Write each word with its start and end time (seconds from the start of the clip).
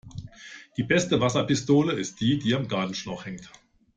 Die 0.77 0.81
beste 0.83 1.21
Wasserpistole 1.21 1.93
ist 1.93 2.21
die, 2.21 2.39
die 2.39 2.55
am 2.55 2.67
Gartenschlauch 2.67 3.25
hängt. 3.27 3.51